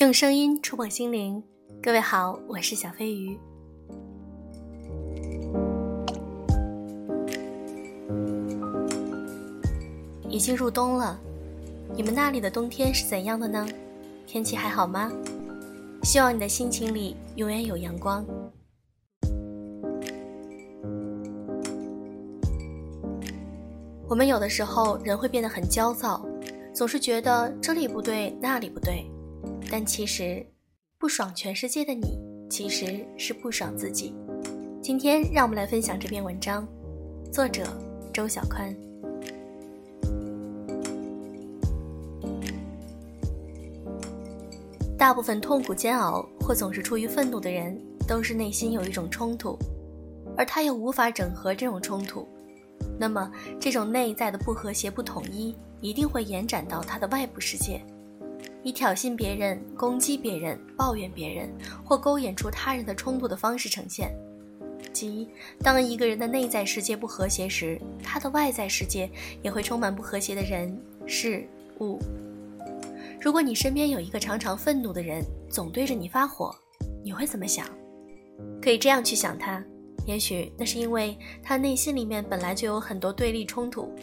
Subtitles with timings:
[0.00, 1.42] 用声音触碰心灵，
[1.82, 3.38] 各位好，我是小飞鱼。
[10.26, 11.20] 已经入冬了，
[11.94, 13.68] 你们那里的冬天是怎样的呢？
[14.26, 15.12] 天气还好吗？
[16.02, 18.24] 希望你的心情里永远有阳光。
[24.08, 26.24] 我们有的时候人会变得很焦躁，
[26.72, 29.04] 总是觉得这里不对，那里不对。
[29.72, 30.44] 但其实，
[30.98, 32.18] 不爽全世界的你，
[32.50, 34.12] 其实是不爽自己。
[34.82, 36.66] 今天让我们来分享这篇文章，
[37.32, 37.62] 作者
[38.12, 38.74] 周小宽。
[44.98, 49.56] 大部分痛苦煎熬或总是出于愤怒的人，都是内心有一种冲突，
[50.36, 52.26] 而他又无法整合这种冲突。
[52.98, 53.30] 那么，
[53.60, 57.80] 这种内在的不和谐、不统一，一定会延展到他的外部世界，
[58.62, 61.50] 以挑衅别人、攻击别人、抱怨别人，
[61.84, 64.14] 或勾引出他人的冲突的方式呈现。
[64.92, 65.28] 即，
[65.62, 69.10] 当一个人的内在世界不和谐时，他的外在世界
[69.42, 71.46] 也会充满不和谐的人、事
[71.80, 71.98] 物。
[73.20, 76.54] 如果你身边有一个常常愤怒的人，总对着你发火，
[77.04, 77.66] 你会怎么想？
[78.60, 79.62] 可以这样去想他。
[80.06, 83.94] 也许那是因为他内心里面本来就有很多对立冲突，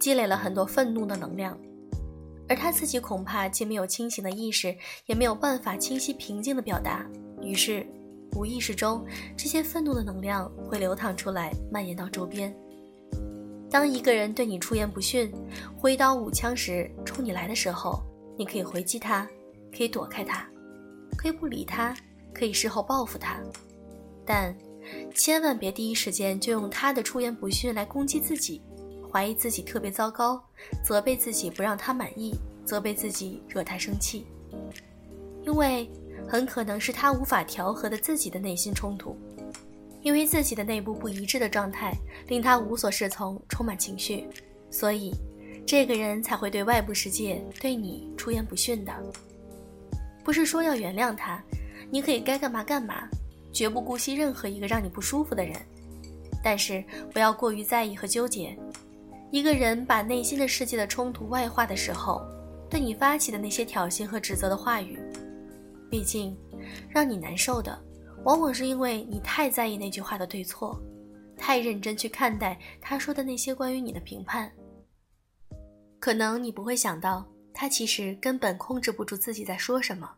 [0.00, 1.56] 积累了很多愤怒的能量，
[2.48, 7.06] 而他自己恐怕既没有清醒的意识，也没有办法清晰平静的表达，
[7.42, 7.86] 于是
[8.36, 9.04] 无意识中
[9.36, 12.54] 这些愤怒的能量会流淌出来，蔓延到周边。
[13.70, 15.32] 当一个人对你出言不逊、
[15.76, 18.02] 挥刀舞枪时冲你来的时候，
[18.38, 19.28] 你可以回击他，
[19.76, 20.48] 可以躲开他，
[21.16, 21.96] 可以不理他，
[22.32, 23.40] 可以事后报复他，
[24.24, 24.54] 但。
[25.14, 28.60] 千万别第一时间就用他的出言不逊来攻击自己，
[29.14, 30.42] 怀疑自己特别糟糕，
[30.82, 32.34] 责备自己不让他满意，
[32.64, 34.26] 责备自己惹他生气，
[35.46, 35.88] 因为
[36.26, 39.16] 很可能是他无法调和的自己的内心冲突，
[40.02, 41.96] 因为自己的内部不一致的状态
[42.26, 44.26] 令他无所适从，充满情绪，
[44.68, 45.14] 所以
[45.64, 48.92] 这个人才会对外部世界对你出言不逊的。
[50.24, 51.40] 不是说要原谅他，
[51.88, 53.08] 你可以该干嘛干嘛。
[53.52, 55.54] 绝不姑息任何一个让你不舒服的人，
[56.42, 58.58] 但是不要过于在意和纠结。
[59.30, 62.24] 一个人把内心的世界的冲突外化的时候，
[62.70, 64.98] 对你发起的那些挑衅和指责的话语，
[65.90, 66.36] 毕竟
[66.88, 67.76] 让你难受的，
[68.24, 70.80] 往往是因为你太在意那句话的对错，
[71.36, 74.50] 太认真去看待他说的那些关于你的评判。
[75.98, 80.08] 可能你不会想到，他其实根本控制不住自己在说什么，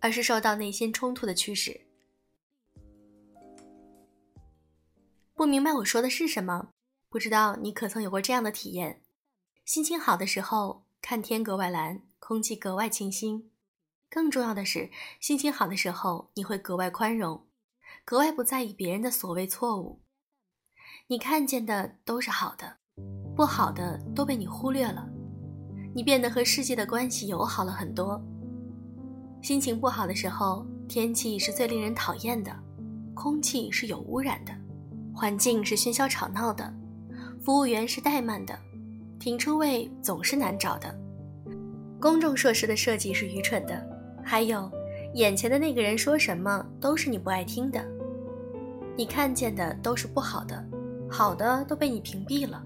[0.00, 1.80] 而是受到内心冲突的驱使。
[5.34, 6.68] 不明白我说的是什么？
[7.10, 9.02] 不知道你可曾有过这样的体验：
[9.64, 13.50] 心情好的时候，看天格外蓝，空气格外清新；
[14.08, 17.44] 更重要的是，心情好的时候，你会格外宽容，
[18.04, 19.98] 格外不在意别人的所谓错误。
[21.08, 22.76] 你看见的都是好的，
[23.34, 25.04] 不好的都被你忽略了。
[25.92, 28.22] 你变得和世界的关系友好了很多。
[29.42, 32.56] 心情不好的时候，天气是最令人讨厌的，
[33.14, 34.56] 空气是有污染的。
[35.12, 36.72] 环境是喧嚣吵闹的，
[37.42, 38.54] 服务员是怠慢的，
[39.18, 40.94] 停车位总是难找的，
[41.98, 43.82] 公众设施的设计是愚蠢的，
[44.22, 44.70] 还有
[45.14, 47.82] 眼前的那个人说什么都是你不爱听的，
[48.94, 50.62] 你看见的都是不好的，
[51.08, 52.62] 好的都被你屏蔽了。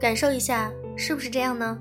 [0.00, 1.78] 感受一下，是不是这样呢？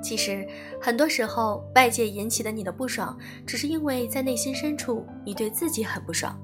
[0.00, 0.46] 其实
[0.80, 6.38] 很多时候，外界引起的你的不爽，只是因为在内心深处，你对自己很不爽。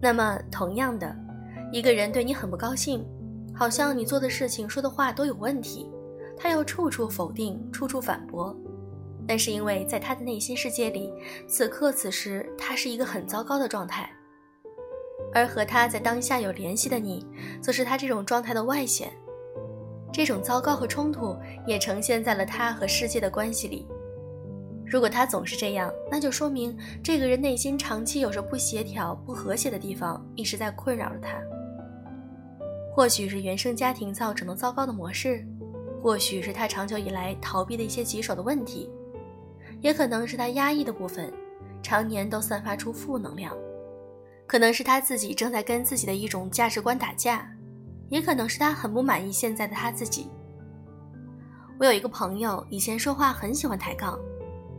[0.00, 1.14] 那么，同样的，
[1.70, 3.04] 一个人对你很不高兴，
[3.54, 5.90] 好像你做的事情、说的话都有问题，
[6.36, 8.56] 他要处处否定、处处反驳。
[9.26, 11.12] 那是因为在他的内心世界里，
[11.46, 14.10] 此刻此时他是一个很糟糕的状态，
[15.34, 17.26] 而和他在当下有联系的你，
[17.60, 19.12] 则是他这种状态的外显。
[20.10, 21.36] 这种糟糕和冲突
[21.66, 23.86] 也呈现在了他和世界的关系里。
[24.86, 26.74] 如果他总是这样，那就说明
[27.04, 31.38] 这个人内心长期有着不协调、不和谐的地方，一直在困扰着他。
[32.98, 35.46] 或许是原生家庭造成的糟糕的模式，
[36.02, 38.90] 或许是他长久以来逃避的一些棘手的问题，
[39.80, 41.32] 也可能是他压抑的部分，
[41.80, 43.56] 常年都散发出负能量。
[44.48, 47.48] 可能是他自己正在跟自己的一种价值观打架，
[48.08, 50.28] 也可能是他很不满意现在的他自己。
[51.78, 54.18] 我有一个朋友，以前说话很喜欢抬杠。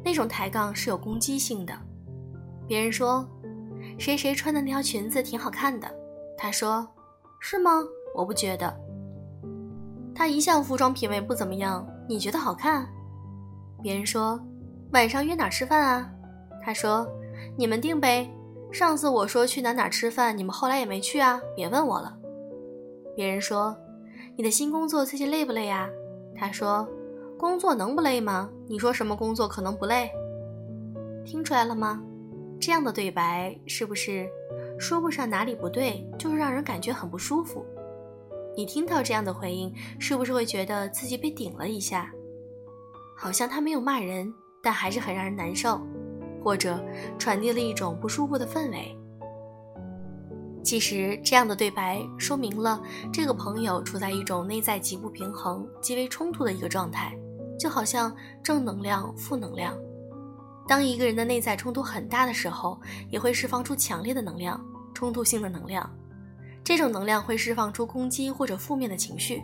[0.04, 1.74] 那种抬杠是有攻击性的。
[2.68, 3.25] 别人说，
[3.98, 5.89] 谁谁穿的那条裙子挺好看的，
[6.38, 6.86] 他说，
[7.39, 7.81] 是吗？
[8.15, 8.73] 我不觉得。
[10.13, 12.88] 他一向服装品味不怎么样，你觉得好看？
[13.81, 14.39] 别人说，
[14.91, 16.11] 晚上约哪吃饭啊？
[16.61, 17.07] 他说
[17.56, 18.29] ：“你们定呗。
[18.71, 22.17] 上次我说去哪哪吃饭，你们后来也没去啊，别问我了。”
[23.15, 23.75] 别人说
[24.35, 25.89] ：“你的新工作最近累不累呀？”
[26.35, 26.88] 他说
[27.39, 28.50] ：“工作能不累吗？
[28.67, 30.12] 你说什么工作可能不累？
[31.25, 32.03] 听出来了吗？
[32.59, 34.27] 这样的对白是不是
[34.77, 37.65] 说不上哪里不对，就是让人感觉很不舒服？
[38.57, 42.12] 你听到这样的回应，是不是会觉得自己被顶了一下？
[43.18, 45.81] 好像他没有骂人，但还是很让人难受，
[46.44, 46.84] 或者
[47.18, 48.96] 传递了一种不舒服的氛围。
[50.63, 52.81] 其实，这样的对白说明了
[53.12, 57.18] 这个朋友处在一种内在极不平衡、极为冲突的一个状态，
[57.57, 58.13] 就好像
[58.44, 59.78] 正能量、负能量。
[60.68, 62.80] 当一个人的内在冲突很大的时候，
[63.10, 64.63] 也会释放出强烈的能量、
[64.94, 65.90] 冲突性的能量。
[66.69, 69.42] 这种能量会释放出攻击或者负面的情绪。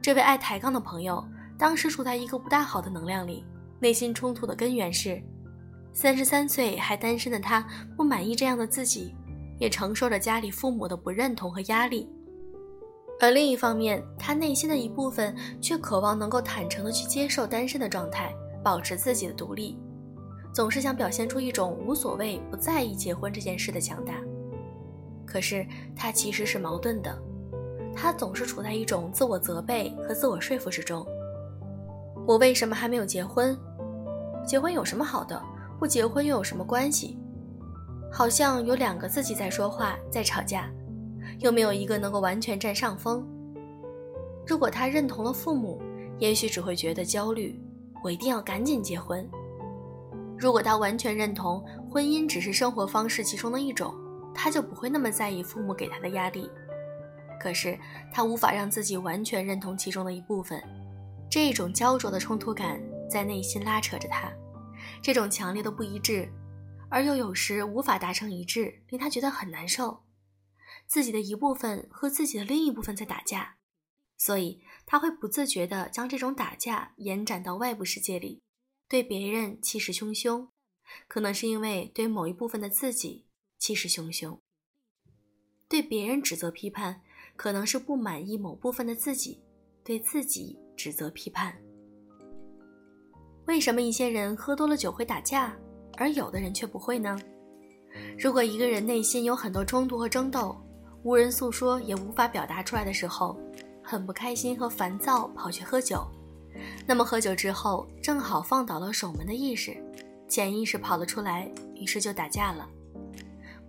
[0.00, 1.22] 这位爱抬杠的朋友
[1.58, 3.44] 当时处在一个不大好的能量里，
[3.78, 5.22] 内心冲突的根源是：
[5.92, 7.62] 三十三岁还单身的他
[7.98, 9.14] 不满意这样的自己。
[9.58, 12.08] 也承受着家里父母的不认同和压力，
[13.20, 18.32] 而另一方面，他内心的一部分却渴望能够坦诚的去接受单身的状态，
[18.64, 19.76] 保持自己的独立，
[20.54, 24.14] 总是想表现出一种无所谓、不在意结婚这件事的强大。
[25.28, 27.14] 可是他其实是矛盾的，
[27.94, 31.06] 他总是处在一种自我责备和自我说服之中。
[32.26, 33.54] 我为什么还没有结婚？
[34.46, 35.40] 结婚有什么好的？
[35.78, 37.18] 不结婚又有什么关系？
[38.10, 40.70] 好像有两个自己在说话，在吵架，
[41.40, 43.22] 又没有一个能够完全占上风。
[44.46, 45.78] 如果他认同了父母，
[46.18, 47.60] 也许只会觉得焦虑，
[48.02, 49.28] 我一定要赶紧结婚。
[50.38, 53.94] 如果他完全认同婚姻只是生活方式其中的一种，
[54.40, 56.48] 他就不会那么在意父母给他的压力。
[57.40, 57.76] 可是
[58.12, 60.62] 他无法让自己完全认同其中的一部分，
[61.28, 62.80] 这种焦灼的冲突感
[63.10, 64.32] 在内心拉扯着他，
[65.02, 66.32] 这种强烈的不一致。
[66.88, 70.04] 而又有时无法达成一致，令他觉得很难受。
[70.86, 73.56] 自己的一部分和自己的另一部分在打架，
[74.16, 78.42] 所以他会不自觉地将这种打架延展到外部世界里，
[78.88, 80.48] 对别人气势汹汹，
[81.06, 83.26] 可能是因为对某一部分的自己
[83.58, 84.38] 气势汹汹；
[85.68, 87.00] 对别人指责批判，
[87.36, 89.42] 可能是不满意某部分的自己，
[89.84, 91.56] 对自己指责批判。
[93.46, 95.56] 为什么一些人喝多了酒会打架？
[95.96, 97.18] 而有的人却不会呢。
[98.16, 100.56] 如果一个人内心有很多冲突和争斗，
[101.02, 103.36] 无人诉说也无法表达出来的时候，
[103.82, 106.06] 很不开心和烦躁，跑去喝酒，
[106.86, 109.76] 那么喝酒之后正好放倒了守门的意识，
[110.28, 112.68] 潜意识跑了出来，于是就打架了。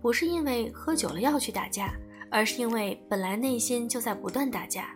[0.00, 1.92] 不是因为喝酒了要去打架，
[2.30, 4.94] 而是因为本来内心就在不断打架。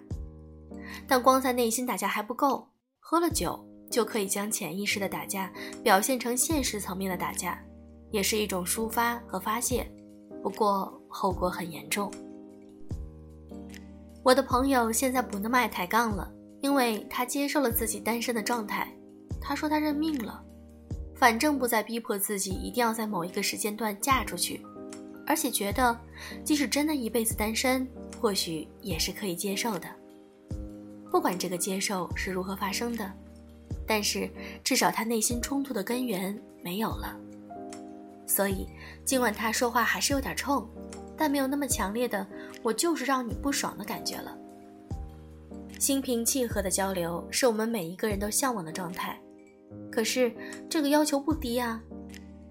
[1.07, 2.69] 但光在内心打架还不够，
[3.01, 3.65] 喝了酒。
[3.91, 7.63] 就可以将潜意识的打架表现成现实层面的打架，
[8.11, 9.87] 也是一种抒发和发泄。
[10.43, 12.11] 不过后果很严重。
[14.25, 16.29] 我的朋友现在不那么爱抬杠了，
[16.61, 18.89] 因为他接受了自己单身的状态。
[19.41, 20.43] 他说他认命了，
[21.15, 24.65] 反正不再逼迫自己一定要在某一个时间段嫁出去，
[25.27, 25.97] 而且觉得
[26.45, 27.87] 即使真的一辈子单身，
[28.21, 29.89] 或许也是可以接受的。
[31.11, 33.13] 不管这个接受是如何发生的。
[33.87, 34.31] 但是，
[34.63, 37.15] 至少他内心冲突的根源没有了，
[38.27, 38.67] 所以
[39.05, 40.67] 尽管他说话还是有点冲，
[41.19, 42.27] 但没有那么强烈的
[42.63, 44.35] “我就是让你不爽”的感觉了。
[45.79, 49.21] 心平气和的交流是我们每一个人都向往的状态，
[49.93, 50.33] 可是
[50.67, 51.83] 这个要求不低啊。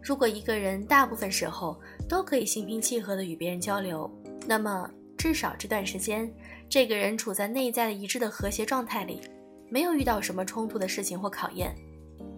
[0.03, 1.79] 如果一个人大部分时候
[2.09, 4.09] 都可以心平气和的与别人交流，
[4.45, 6.29] 那么至少这段时间，
[6.67, 9.21] 这个人处在内在的一致的和谐状态里。
[9.69, 11.73] 没有遇到什么冲突的事情或考验，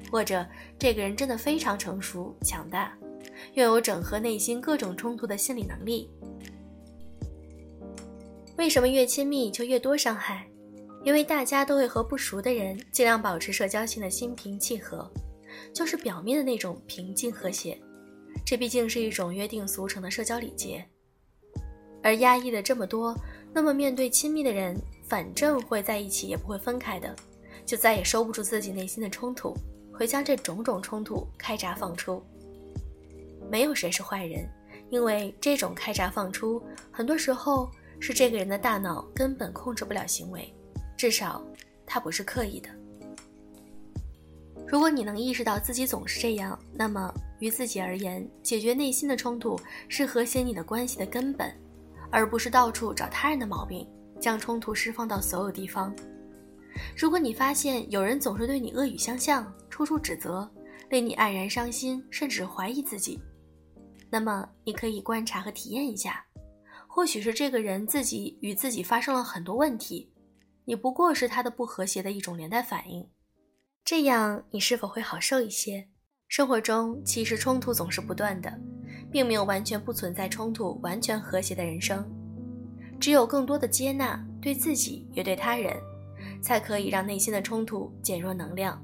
[0.09, 0.45] 或者
[0.79, 2.97] 这个人真的非常成熟强大，
[3.55, 6.09] 拥有整合内心各种冲突的心理能力。
[8.57, 10.47] 为什么越亲密就越多伤害？
[11.03, 15.11] 因为大家都会和不熟的人尽量保持社交性的心平气和，
[15.73, 17.77] 就是表面的那种平静和谐。
[18.45, 20.85] 这毕竟是一种约定俗成的社交礼节。
[22.03, 23.15] 而压抑了这么多，
[23.53, 24.75] 那么面对亲密的人。
[25.07, 27.15] 反正会在一起，也不会分开的，
[27.63, 29.53] 就再也收不住自己内心的冲突，
[29.93, 32.23] 会将这种种冲突开闸放出。
[33.47, 34.49] 没有谁是坏人，
[34.89, 36.59] 因为这种开闸放出，
[36.91, 37.69] 很多时候
[37.99, 40.51] 是这个人的大脑根本控制不了行为，
[40.97, 41.45] 至少
[41.85, 42.69] 他不是刻意的。
[44.67, 51.55] 如果你能意识到自己总是这样，那么于自己而言，解决内心的冲突是和谐你的关系的根本，
[52.11, 53.87] 而不是到处找他人的毛病。
[54.17, 55.93] 将冲突释放到所有地方，
[56.97, 60.49] 如果你发现有人总是对你恶语相向、处处指责，
[60.89, 63.19] 令你黯然伤心，甚至怀疑自己，
[64.09, 66.25] 那么你可以观察和体验一下，
[66.87, 70.09] 或许是这个人自己与自己发生了很多问题，
[70.63, 73.05] 你不过是他的不和谐的一种连带反应。
[73.85, 75.87] 这样你是否会好受一些？
[76.27, 78.51] 生活中其实冲突总是不断的，
[79.11, 82.03] 并没有完全不存在冲突、完全和谐的人生，
[82.99, 85.71] 只有更多的接纳，对自己也对他人。
[86.41, 88.83] 才可以让内心的冲突减弱能量，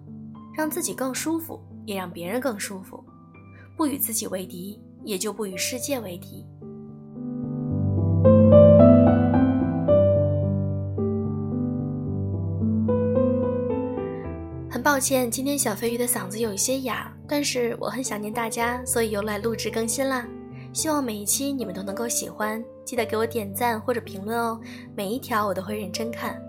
[0.55, 3.03] 让自己更舒服，也让别人更舒服。
[3.75, 6.45] 不与自己为敌，也就不与世界为敌。
[15.01, 20.27] 抱歉，今天小飞鱼的嗓子有一些哑，但是我很想念大家，所以又来录制更新啦。
[20.73, 24.61] 希望每一期你们都能够喜欢，记得给我点赞或者评论哦，
[24.95, 26.39] 每一条我都会认真看。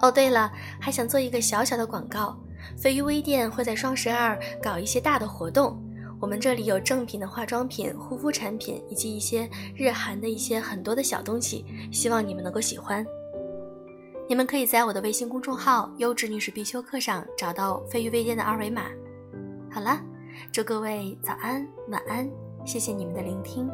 [0.00, 0.48] 哦，对了，
[0.80, 2.38] 还想做一个小小的广告。
[2.76, 5.76] 飞鱼微店会在双十二搞一些大的活动，
[6.20, 13.04] 我们这里有正品的化妆品、护肤产品，以及一些日韩的一些很多的小东西，希望你们能够喜欢。
[14.28, 18.82] 你们可以在我的微信公众号“优质女士必修课”上找到飞鱼微店的二维码。
[19.70, 19.98] 好了，
[20.52, 22.30] 祝各位早安、晚安，
[22.66, 23.66] 谢谢你们的聆听。